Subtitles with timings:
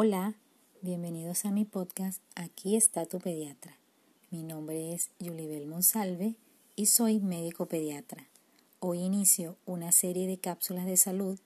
[0.00, 0.36] Hola,
[0.80, 3.76] bienvenidos a mi podcast Aquí está tu pediatra.
[4.30, 6.36] Mi nombre es Yulibel Monsalve
[6.76, 8.28] y soy médico pediatra.
[8.78, 11.40] Hoy inicio una serie de cápsulas de salud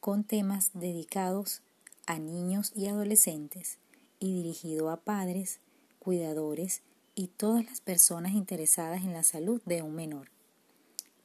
[0.00, 1.60] con temas dedicados
[2.06, 3.76] a niños y adolescentes
[4.20, 5.60] y dirigido a padres,
[5.98, 6.80] cuidadores
[7.14, 10.30] y todas las personas interesadas en la salud de un menor.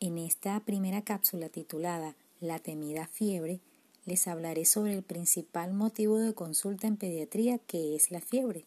[0.02, 3.62] En esta primera cápsula titulada La temida fiebre,
[4.06, 8.66] les hablaré sobre el principal motivo de consulta en pediatría que es la fiebre.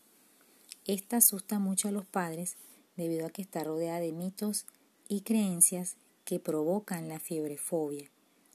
[0.86, 2.56] Esta asusta mucho a los padres
[2.96, 4.66] debido a que está rodeada de mitos
[5.08, 8.10] y creencias que provocan la fiebrefobia,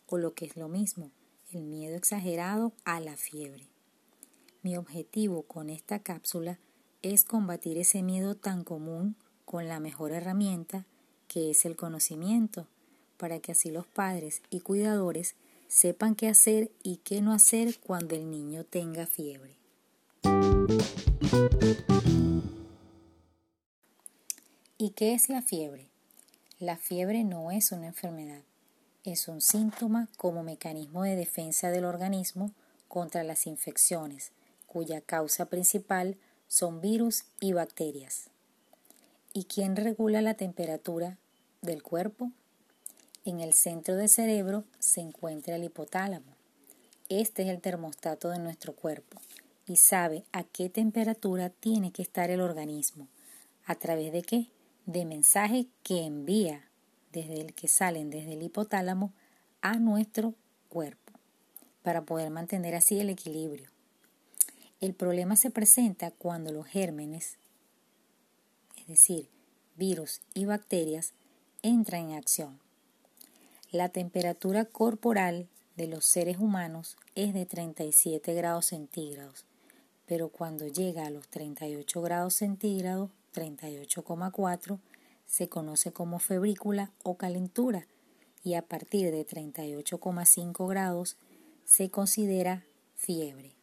[0.07, 1.11] o lo que es lo mismo,
[1.51, 3.67] el miedo exagerado a la fiebre.
[4.63, 6.59] Mi objetivo con esta cápsula
[7.01, 10.85] es combatir ese miedo tan común con la mejor herramienta
[11.27, 12.67] que es el conocimiento,
[13.17, 15.35] para que así los padres y cuidadores
[15.71, 19.55] sepan qué hacer y qué no hacer cuando el niño tenga fiebre.
[24.77, 25.87] ¿Y qué es la fiebre?
[26.59, 28.41] La fiebre no es una enfermedad,
[29.05, 32.51] es un síntoma como mecanismo de defensa del organismo
[32.89, 34.33] contra las infecciones,
[34.67, 36.17] cuya causa principal
[36.49, 38.29] son virus y bacterias.
[39.31, 41.17] ¿Y quién regula la temperatura
[41.61, 42.29] del cuerpo?
[43.23, 46.35] En el centro del cerebro se encuentra el hipotálamo.
[47.07, 49.21] Este es el termostato de nuestro cuerpo
[49.67, 53.07] y sabe a qué temperatura tiene que estar el organismo.
[53.63, 54.47] ¿A través de qué?
[54.87, 56.63] De mensajes que envía
[57.13, 59.13] desde el que salen desde el hipotálamo
[59.61, 60.33] a nuestro
[60.67, 61.13] cuerpo
[61.83, 63.69] para poder mantener así el equilibrio.
[64.79, 67.37] El problema se presenta cuando los gérmenes,
[68.77, 69.29] es decir,
[69.75, 71.13] virus y bacterias,
[71.61, 72.70] entran en acción
[73.71, 79.45] la temperatura corporal de los seres humanos es de 37 grados centígrados,
[80.05, 84.77] pero cuando llega a los 38 grados centígrados, 38,4,
[85.25, 87.87] se conoce como febrícula o calentura
[88.43, 91.15] y a partir de 38,5 grados
[91.63, 92.65] se considera
[92.97, 93.53] fiebre.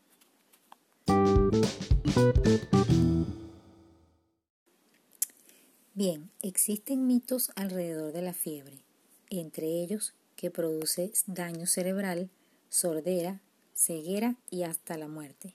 [5.92, 8.87] Bien, existen mitos alrededor de la fiebre
[9.30, 12.30] entre ellos que produce daño cerebral,
[12.68, 13.40] sordera,
[13.74, 15.54] ceguera y hasta la muerte.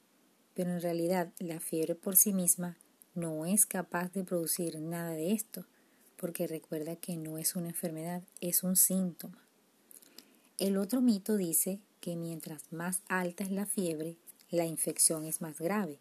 [0.53, 2.78] Pero en realidad la fiebre por sí misma
[3.16, 5.66] no es capaz de producir nada de esto,
[6.17, 9.44] porque recuerda que no es una enfermedad, es un síntoma.
[10.57, 14.17] El otro mito dice que mientras más alta es la fiebre,
[14.50, 16.00] la infección es más grave,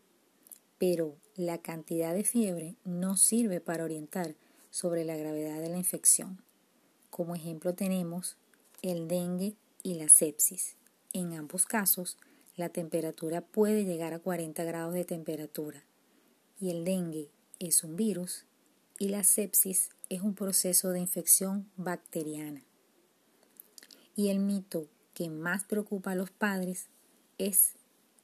[0.78, 4.34] pero la cantidad de fiebre no sirve para orientar
[4.70, 6.42] sobre la gravedad de la infección.
[7.12, 8.38] Como ejemplo tenemos
[8.80, 10.76] el dengue y la sepsis.
[11.12, 12.16] En ambos casos,
[12.56, 15.84] la temperatura puede llegar a 40 grados de temperatura
[16.58, 17.28] y el dengue
[17.58, 18.46] es un virus
[18.98, 22.62] y la sepsis es un proceso de infección bacteriana.
[24.16, 26.86] Y el mito que más preocupa a los padres
[27.36, 27.74] es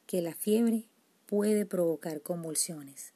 [0.06, 0.88] que la fiebre
[1.26, 3.12] puede provocar convulsiones,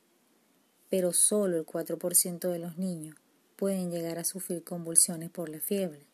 [0.91, 3.22] pero solo el 4% de los niños
[3.63, 6.05] pueden llegar a sufrir convulsiones por la fiebre,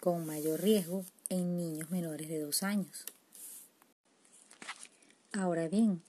[0.00, 3.06] con mayor riesgo en niños menores de 2 años.
[5.32, 6.02] Ahora bien,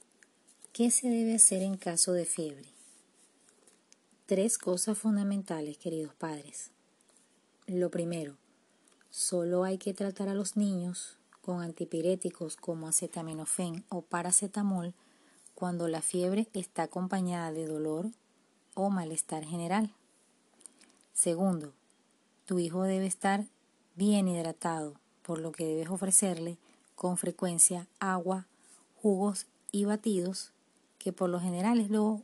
[0.74, 2.68] ¿qué se debe hacer en caso de fiebre?
[4.26, 6.72] Tres cosas fundamentales, queridos padres.
[7.66, 8.36] Lo primero,
[9.10, 14.94] solo hay que tratar a los niños con antipiréticos como acetaminofén o paracetamol
[15.56, 18.12] cuando la fiebre está acompañada de dolor
[18.74, 19.94] o malestar general.
[21.20, 21.74] Segundo,
[22.46, 23.44] tu hijo debe estar
[23.96, 26.58] bien hidratado, por lo que debes ofrecerle
[26.96, 28.48] con frecuencia agua,
[29.02, 30.54] jugos y batidos,
[30.98, 32.22] que por lo general es lo,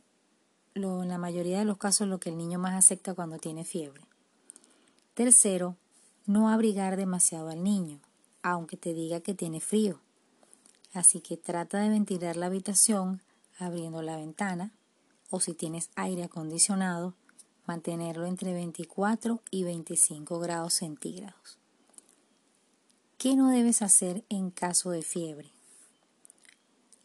[0.74, 4.00] en la mayoría de los casos lo que el niño más acepta cuando tiene fiebre.
[5.12, 5.76] Tercero,
[6.24, 8.00] no abrigar demasiado al niño,
[8.40, 10.00] aunque te diga que tiene frío.
[10.94, 13.20] Así que trata de ventilar la habitación
[13.58, 14.72] abriendo la ventana
[15.28, 17.12] o si tienes aire acondicionado,
[17.66, 21.58] mantenerlo entre 24 y 25 grados centígrados.
[23.18, 25.50] ¿Qué no debes hacer en caso de fiebre?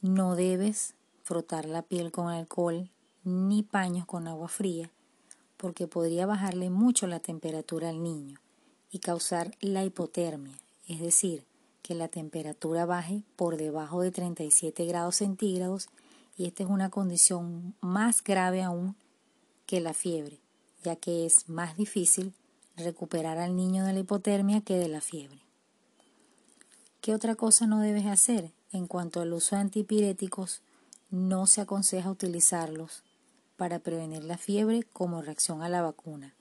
[0.01, 0.93] No debes
[1.23, 2.89] frotar la piel con alcohol
[3.23, 4.91] ni paños con agua fría
[5.57, 8.39] porque podría bajarle mucho la temperatura al niño
[8.91, 10.57] y causar la hipotermia,
[10.87, 11.45] es decir,
[11.83, 15.89] que la temperatura baje por debajo de 37 grados centígrados
[16.35, 18.95] y esta es una condición más grave aún
[19.67, 20.39] que la fiebre,
[20.83, 22.33] ya que es más difícil
[22.75, 25.39] recuperar al niño de la hipotermia que de la fiebre.
[27.01, 28.51] ¿Qué otra cosa no debes hacer?
[28.71, 30.61] en cuanto al uso de antipiréticos,
[31.09, 33.03] no se aconseja utilizarlos
[33.57, 36.33] para prevenir la fiebre como reacción a la vacuna.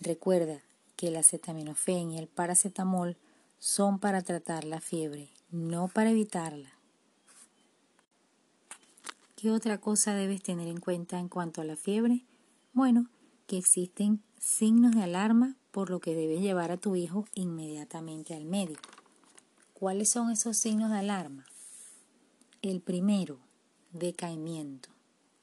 [0.00, 0.62] Recuerda
[0.96, 3.16] que el acetaminofén y el paracetamol
[3.58, 6.72] son para tratar la fiebre, no para evitarla.
[9.36, 12.24] ¿Qué otra cosa debes tener en cuenta en cuanto a la fiebre?
[12.72, 13.08] Bueno,
[13.48, 18.44] que existen signos de alarma por lo que debes llevar a tu hijo inmediatamente al
[18.44, 18.90] médico.
[19.72, 21.46] ¿Cuáles son esos signos de alarma?
[22.60, 23.38] El primero,
[23.92, 24.90] decaimiento.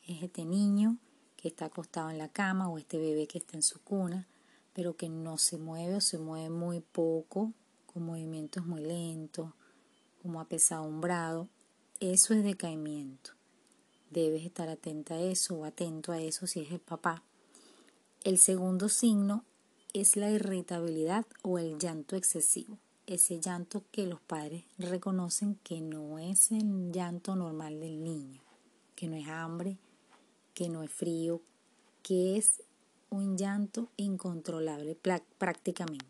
[0.06, 0.98] Es este niño
[1.36, 4.28] que está acostado en la cama o este bebé que está en su cuna,
[4.74, 7.54] pero que no se mueve o se mueve muy poco,
[7.88, 9.50] con movimientos muy lentos,
[10.22, 11.48] como apesadumbrado.
[12.00, 13.31] Eso es decaimiento.
[14.12, 17.24] Debes estar atenta a eso o atento a eso si es el papá.
[18.25, 19.45] El segundo signo
[19.94, 22.80] es la irritabilidad o el llanto excesivo.
[23.06, 28.42] Ese llanto que los padres reconocen que no es el llanto normal del niño,
[28.95, 29.77] que no es hambre,
[30.56, 31.39] que no es frío,
[32.01, 32.63] que es
[33.12, 34.98] un llanto incontrolable
[35.38, 36.07] prácticamente.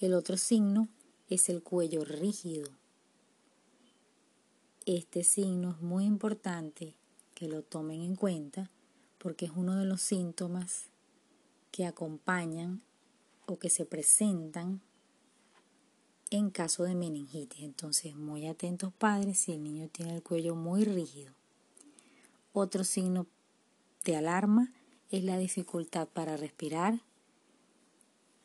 [0.00, 0.88] El otro signo
[1.28, 2.70] es el cuello rígido.
[4.86, 6.94] Este signo es muy importante
[7.34, 8.70] que lo tomen en cuenta
[9.26, 10.84] porque es uno de los síntomas
[11.72, 12.80] que acompañan
[13.46, 14.80] o que se presentan
[16.30, 17.64] en caso de meningitis.
[17.64, 21.32] Entonces, muy atentos padres si el niño tiene el cuello muy rígido.
[22.52, 23.26] Otro signo
[24.04, 24.72] de alarma
[25.10, 27.00] es la dificultad para respirar.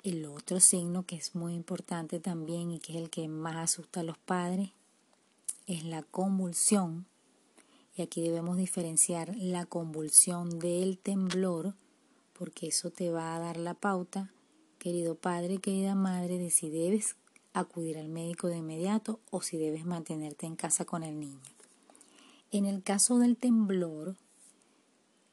[0.01, 3.99] El otro signo que es muy importante también y que es el que más asusta
[3.99, 4.71] a los padres
[5.67, 7.05] es la convulsión.
[7.95, 11.75] Y aquí debemos diferenciar la convulsión del temblor
[12.33, 14.31] porque eso te va a dar la pauta,
[14.79, 17.15] querido padre, querida madre, de si debes
[17.53, 21.39] acudir al médico de inmediato o si debes mantenerte en casa con el niño.
[22.49, 24.15] En el caso del temblor,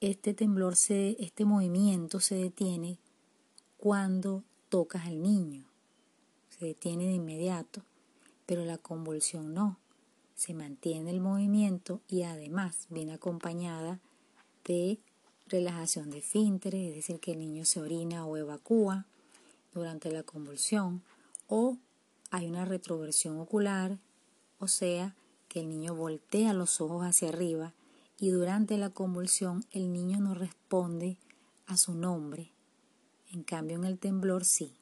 [0.00, 2.98] este temblor, se, este movimiento se detiene
[3.78, 5.64] cuando tocas al niño.
[6.50, 7.82] Se detiene de inmediato,
[8.46, 9.78] pero la convulsión no.
[10.38, 13.98] Se mantiene el movimiento y además viene acompañada
[14.64, 15.00] de
[15.48, 19.04] relajación de esfínteres, es decir, que el niño se orina o evacúa
[19.74, 21.02] durante la convulsión,
[21.48, 21.76] o
[22.30, 23.98] hay una retroversión ocular,
[24.60, 25.16] o sea,
[25.48, 27.74] que el niño voltea los ojos hacia arriba
[28.16, 31.16] y durante la convulsión el niño no responde
[31.66, 32.52] a su nombre.
[33.32, 34.76] En cambio en el temblor sí.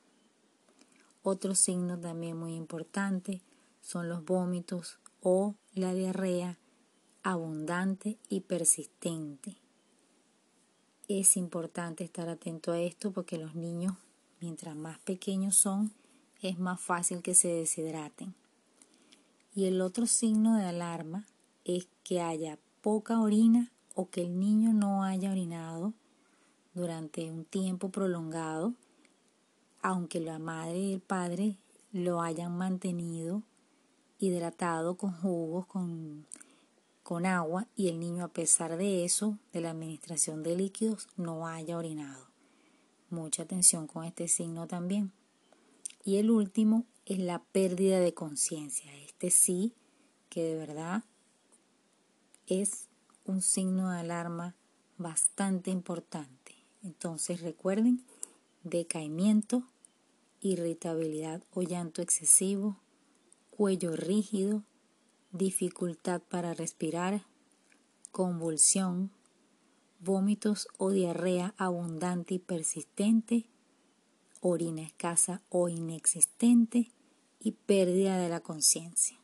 [1.23, 3.41] Otro signo también muy importante
[3.81, 6.59] son los vómitos o la diarrea
[7.23, 9.57] abundante y persistente.
[11.09, 13.95] Es importante estar atento a esto porque los niños,
[14.41, 15.93] mientras más pequeños son,
[16.41, 18.35] es más fácil que se deshidraten.
[19.55, 21.27] Y el otro signo de alarma
[21.65, 25.95] es que haya poca orina o que el niño no haya orinado
[26.75, 28.75] durante un tiempo prolongado,
[29.83, 31.57] aunque la madre y el padre
[31.91, 33.43] lo hayan mantenido
[34.19, 36.27] hidratado con jugos, con,
[37.03, 41.47] con agua, y el niño a pesar de eso, de la administración de líquidos, no
[41.47, 42.27] haya orinado.
[43.11, 45.13] Mucha atención con este signo también.
[46.05, 48.95] Y el último es la pérdida de conciencia.
[49.05, 49.75] Este sí
[50.29, 51.05] que de verdad
[52.47, 52.89] es
[53.25, 54.55] un signo de alarma
[54.99, 56.55] bastante importante.
[56.83, 58.05] Entonces recuerden,
[58.63, 59.65] decaimiento,
[60.41, 62.77] irritabilidad o llanto excesivo,
[63.57, 64.65] cuello rígido,
[65.33, 67.23] dificultad para respirar,
[68.13, 69.11] convulsión,
[69.99, 73.47] vómitos o diarrea abundante y persistente,
[74.43, 76.91] orina escasa o inexistente
[77.41, 79.19] y pérdida de la conciencia.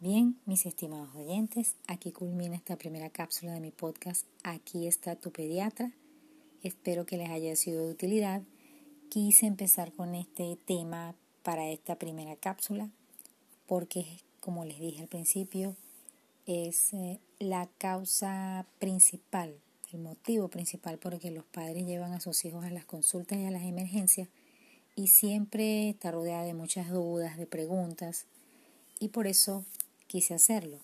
[0.00, 5.32] Bien, mis estimados oyentes, aquí culmina esta primera cápsula de mi podcast Aquí está tu
[5.32, 5.92] pediatra.
[6.62, 8.42] Espero que les haya sido de utilidad.
[9.08, 12.90] Quise empezar con este tema para esta primera cápsula
[13.66, 14.04] porque,
[14.40, 15.76] como les dije al principio,
[16.46, 19.60] es eh, la causa principal
[19.92, 23.38] el motivo principal por el que los padres llevan a sus hijos a las consultas
[23.38, 24.28] y a las emergencias
[24.96, 28.26] y siempre está rodeada de muchas dudas, de preguntas
[29.00, 29.64] y por eso
[30.06, 30.78] quise hacerlo.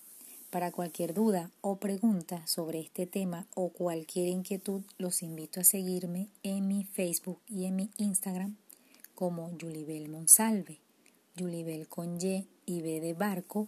[0.54, 6.28] Para cualquier duda o pregunta sobre este tema o cualquier inquietud, los invito a seguirme
[6.44, 8.56] en mi Facebook y en mi Instagram
[9.16, 10.78] como Julibel Monsalve.
[11.37, 13.66] Julibel con Y y B de barco,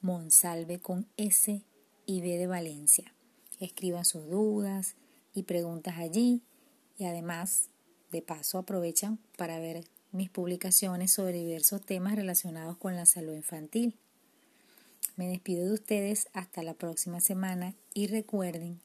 [0.00, 1.60] Monsalve con S
[2.06, 3.12] y B de Valencia
[3.58, 4.94] escriban sus dudas
[5.34, 6.40] y preguntas allí
[6.98, 7.64] y además
[8.12, 13.98] de paso aprovechan para ver mis publicaciones sobre diversos temas relacionados con la salud infantil.
[15.16, 18.80] Me despido de ustedes hasta la próxima semana y recuerden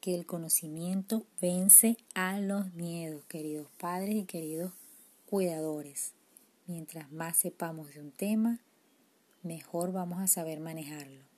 [0.00, 4.72] que el conocimiento vence a los miedos, queridos padres y queridos
[5.26, 6.12] cuidadores.
[6.66, 8.60] Mientras más sepamos de un tema,
[9.42, 11.31] mejor vamos a saber manejarlo.